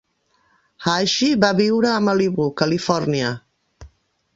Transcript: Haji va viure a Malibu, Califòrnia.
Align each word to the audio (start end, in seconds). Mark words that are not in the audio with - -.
Haji 0.85 1.29
va 1.45 1.51
viure 1.61 1.93
a 1.93 2.01
Malibu, 2.09 2.51
Califòrnia. 2.65 3.37